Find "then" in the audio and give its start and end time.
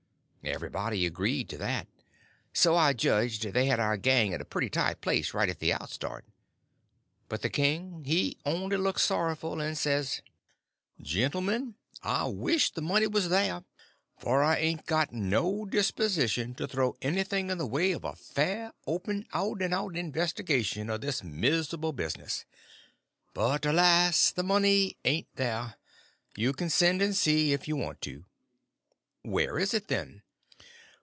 29.87-30.23